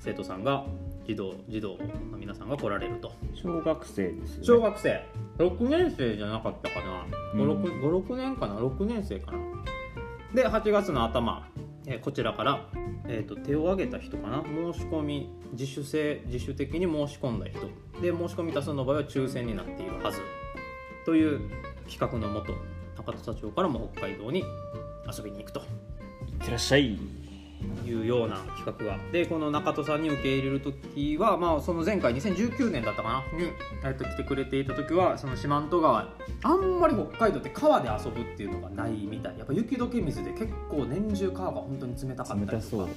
[0.01, 0.67] 生徒さんが
[1.07, 1.79] 児童児童
[2.11, 3.13] の皆さんが来られると。
[3.35, 4.47] 小学生ですよね。
[4.47, 5.05] 小学生。
[5.39, 7.05] 6年生じゃなかったかな。
[7.35, 8.55] うん56年かな。
[8.57, 9.39] 6年生かな
[10.35, 11.49] で8月の頭、
[11.87, 12.69] えーこちらから、
[13.09, 14.45] えー、と手を挙げた人かな？
[14.73, 17.59] 申し込み自主性自主的に申し込んだ人。
[18.01, 20.21] で申し込み多数の場合は抽選になっているはず。
[21.05, 21.41] という
[21.89, 22.55] 企画のもと
[22.97, 24.45] 中田社長からも北海道に
[25.17, 25.61] 遊びに行くと。
[25.61, 27.20] いってらっしゃい。
[27.85, 33.39] いいうような企画がでこの中戸さんに受け入れる時は、まあ、その前回2019年だったかな？
[33.39, 33.51] に、
[33.85, 36.09] えっと、来てくれていた時はその四万十川
[36.43, 39.39] あんまり北海道って川で遊ぶっていうのがないみたい。
[39.39, 42.89] やっぱ雪解け水で結構年中川が本当に冷たかったりとか。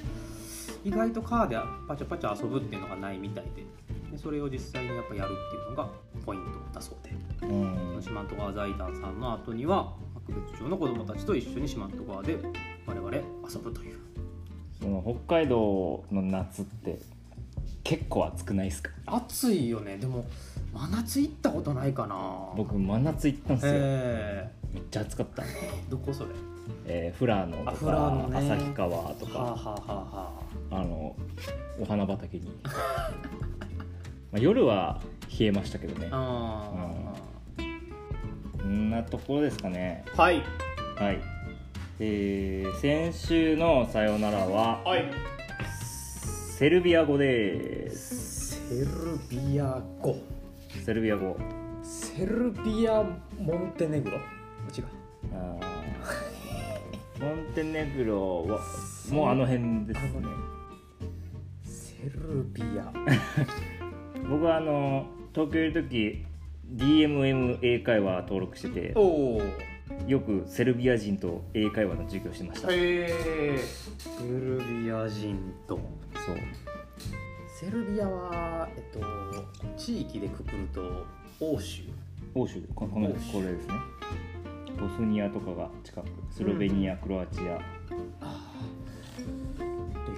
[0.85, 3.65] 意外と川でパチャパチャ遊ぶっていうのがないみたいで。
[4.11, 5.89] でそれを実際にやっぱやるっていうのが
[6.25, 7.47] ポイントだそうで。
[7.47, 7.51] う
[7.97, 8.01] ん。
[8.01, 9.93] 四万十川財団さんの後には
[10.27, 12.37] 博別町の子どもたちと一緒に四万十川で
[12.85, 13.99] 我々遊ぶという
[14.83, 16.99] その北海道の夏って
[17.85, 18.91] 結構暑くないですか？
[19.05, 19.97] 暑いよね。
[19.97, 20.25] でも
[20.73, 22.15] 真夏行ったことないかな。
[22.57, 24.51] 僕真夏行ったんですよ、え。
[24.73, 25.45] めっちゃ暑かった、ー、
[25.89, 26.29] どこそれ？
[26.85, 28.37] えー、富良野とか、ね。
[28.37, 29.83] 旭川とか、はあ、はあは
[30.71, 30.85] あはあ。
[30.85, 31.15] の
[31.79, 32.51] お花畑に。
[34.31, 34.99] まあ夜は
[35.39, 36.09] 冷えましたけどね。
[36.11, 37.13] あ、あ
[38.57, 40.03] こんなところですかね。
[40.07, 40.41] ーはい。
[40.97, 41.32] はい
[41.99, 45.05] えー、先週の「さよなら」ははい。
[46.57, 48.67] セルビア語です。
[48.69, 50.15] セルビア語。
[50.83, 51.37] セルビア語。
[51.83, 53.03] セルビア
[53.39, 54.17] モンテネグロ？
[54.17, 54.85] 違う
[55.33, 58.59] あーモンテネグロは
[59.11, 60.27] もうあの辺ですね。
[61.63, 62.91] セルビア。
[64.29, 66.25] 僕はあの東京いる時
[66.75, 68.93] DMM 英会話登録してて。
[68.95, 69.01] お
[69.37, 69.41] お
[70.07, 75.79] よくセルビア人と英会話の授業してました、へえセルビア人と。
[76.25, 76.37] そう。
[77.59, 78.99] セルビアはえっと
[79.77, 81.05] 地域でくくると
[81.39, 81.83] 欧州。
[82.35, 82.61] 欧州。
[82.75, 83.33] ここの欧州。
[83.33, 83.73] これですね。
[84.79, 87.59] ボスニアとかが近くスロベニア、クロアチア。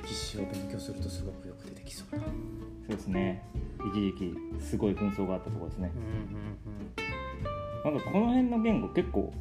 [0.04, 2.30] 歴史を勉強するとすごくよく出てきそうなそ
[2.94, 3.44] うですね。
[3.94, 5.92] 一時期すごい紛争があったところですね。
[7.86, 7.92] うん。
[7.94, 9.34] なんかこの辺の言語結構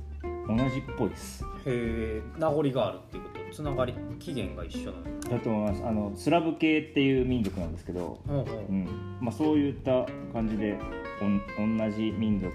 [0.46, 1.44] 同じっぽいです。
[1.64, 3.54] へえ名残があるっていうこと？
[3.54, 5.20] つながり起源が一緒なの？
[5.20, 5.84] だと思います。
[5.86, 8.72] あのスラブ系っていう民族なんですけど、ほうほう。
[8.72, 8.86] ん。
[9.20, 10.78] まあ、そういった感じで
[11.20, 12.54] 同じ民族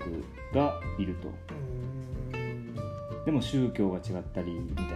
[0.54, 1.30] がいると。
[2.34, 2.76] うん。
[3.26, 4.92] でも宗教が違ったりみたいな。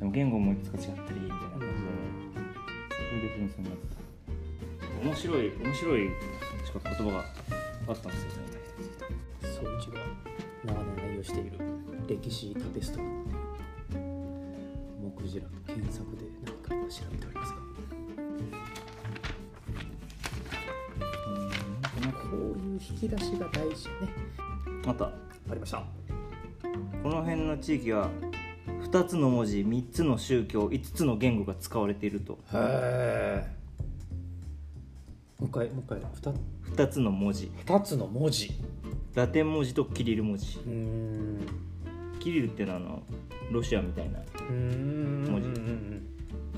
[0.00, 1.72] でも言語もいくつか違ったりみたいな感じで。
[2.90, 3.94] それで紛争になった
[5.04, 6.08] 面白い面白い
[6.64, 8.54] しか言葉があったんですよね。
[9.42, 10.00] そういうが
[10.64, 11.52] 長年愛用している
[12.14, 13.10] 歴史タペストリー
[15.02, 17.52] 目次らと検索で何か調べております
[22.06, 23.92] がこういう引き出しが大事ね。
[24.86, 25.06] また。
[25.06, 25.10] あ
[25.54, 25.82] りました。
[27.02, 28.08] この辺の地域は
[28.84, 32.38] 2つの文字3つの宗教5つの言語が使われていると。
[32.52, 33.44] へえ。
[35.40, 35.98] もう一回もう一回。
[35.98, 36.34] 2,
[36.76, 37.50] 2つの文字。
[37.66, 38.52] 2つの文字。
[39.16, 40.60] ラテン文字とキリル文字。
[40.64, 41.73] うん
[42.24, 43.02] キリルっていうのはあの
[43.50, 44.18] ロシアみたいな。
[44.48, 45.26] うん。
[45.30, 45.48] 文字。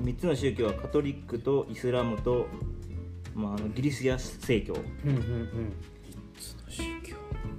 [0.00, 2.46] 3つの宗教はカトリックとイスラムと、
[3.34, 4.74] まあ、あのギリシア正教。
[4.74, 5.10] うん。
[5.10, 5.16] うん。
[5.16, 5.72] うん。
[6.04, 7.16] 3つの宗教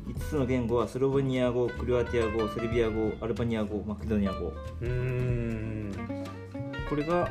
[0.08, 3.84] 5つの言語はスロベニア語クロアティア語セルビア語アルバニア語。
[3.86, 5.92] マケドニア語うん。
[6.90, 7.30] これが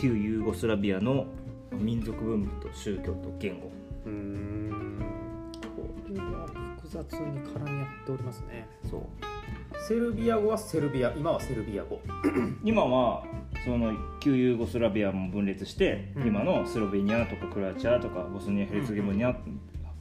[0.00, 1.26] 旧ユーゴスラビアの
[1.72, 3.72] 民族文化と宗教と言語。
[4.04, 5.00] うん。
[5.74, 8.68] これは複雑に絡み合っておりますね。
[8.88, 9.35] そう
[9.86, 12.00] セルビア語はセルビア今はセルビア語。
[12.64, 13.24] 今は
[13.64, 16.26] その旧ユーゴスラビアも分裂して、うん。
[16.26, 19.36] 今のスロベニアとかクロアチアとかボスニア・ヘルツェゴビナ、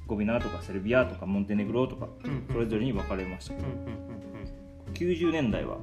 [0.08, 3.54] ゴビナとかセルビアとかモンテネグロとかうんそれぞれに分かれました。
[3.54, 3.74] うんうんうん
[4.88, 4.94] うん。
[4.96, 5.78] 90年代は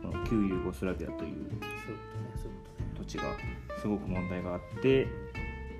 [0.00, 3.24] この旧ユーゴスラビアというそういうことねそういうことね土地が
[3.78, 5.06] すごく問題があって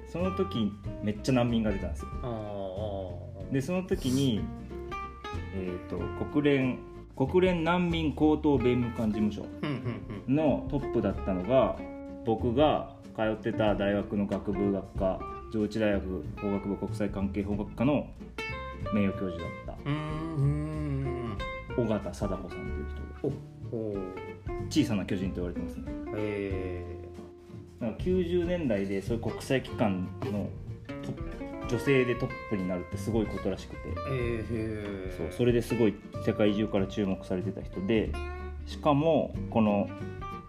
[0.07, 0.71] その時
[1.03, 2.09] めっちゃ難民が出たんですよ。
[2.23, 4.43] ああでその時に、
[5.55, 5.99] えー、と
[6.31, 9.45] 国連国連難民高等弁務官事務所
[10.29, 11.77] のトップだったのが
[12.25, 15.19] 僕が通ってた大学の学部学科
[15.53, 18.07] 上智大学法学部国際関係法学科の
[18.95, 19.91] 名誉教授だった。
[21.83, 22.87] 尾形貞子さんという
[24.71, 25.85] 人小さな巨人と言われてますね。
[26.17, 26.85] え
[27.81, 30.49] なんか90年代でそういう国際機関の
[31.69, 33.89] 女性でトップになるってすごいことらしくて。
[33.89, 38.11] ー、えー、そうそれですごい世界中から注目されてた人で
[38.67, 39.89] しかもこの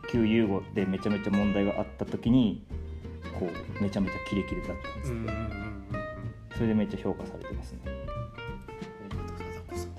[0.10, 2.66] 旧ユーゴでめちゃめちゃ問題があった時に
[3.40, 3.48] こ
[3.80, 5.12] うめちゃめちゃキレキレだったんです。
[5.12, 5.84] うんうんうんうん。
[6.56, 7.80] それでめっちゃ評価されてますね。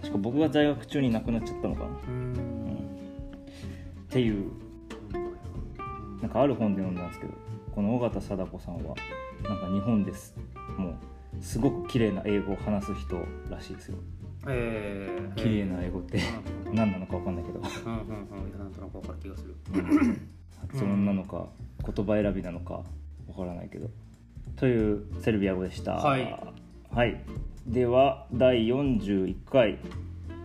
[0.00, 2.76] 確か僕が在学中に亡くなっちゃったのかな、ううんん。
[4.08, 4.50] っていう
[6.20, 7.32] なんかある本で読んだんですけど
[7.74, 8.94] この尾形貞子さんは
[9.44, 10.34] なんか日本です。
[10.76, 10.94] もう
[11.40, 13.98] すごく綺麗な英語を話す人らしいですよ。
[14.48, 16.18] えー、綺麗な英語って
[16.66, 17.58] うん 何なのか分かんないけど。
[17.58, 19.54] うんうんうんなんとなく分かる気がする。
[19.74, 21.48] あ 発音なのか、
[21.84, 22.84] 言葉選びなのかわ
[23.36, 23.90] からないけど。
[24.56, 25.94] というセルビア語でした。
[25.94, 26.36] はい、
[26.90, 27.20] はい。
[27.66, 29.78] では第41回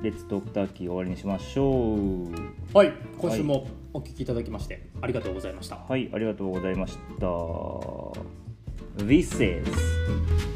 [0.02, 2.78] レッツトークターキー終わりにしましょう。
[2.78, 2.93] はい。
[3.18, 5.78] 今週もお聞きいただきましてありがとうございました。
[5.78, 6.10] はい。
[6.14, 7.26] ありがとうございました。
[9.04, 10.55] This is